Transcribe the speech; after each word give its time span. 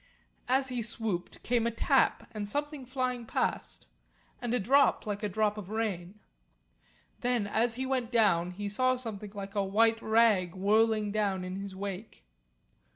As 0.49 0.69
he 0.69 0.81
swooped, 0.81 1.43
came 1.43 1.67
a 1.67 1.69
tap 1.69 2.27
and 2.31 2.49
something 2.49 2.87
flying 2.87 3.23
past, 3.27 3.85
and 4.41 4.51
a 4.51 4.59
drop 4.59 5.05
like 5.05 5.21
a 5.21 5.29
drop 5.29 5.59
of 5.59 5.69
rain. 5.69 6.19
Then 7.19 7.45
as 7.45 7.75
he 7.75 7.85
went 7.85 8.05
on 8.07 8.11
down 8.11 8.49
he 8.53 8.67
saw 8.67 8.95
something 8.95 9.29
like 9.35 9.53
a 9.53 9.63
white 9.63 10.01
rag 10.01 10.55
whirling 10.55 11.11
down 11.11 11.43
in 11.43 11.57
his 11.57 11.75
wake. 11.75 12.25